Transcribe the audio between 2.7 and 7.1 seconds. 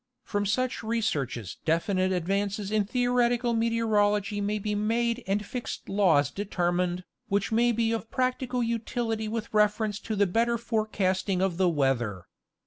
in theo retical meteorology may be made and fixed laws determined,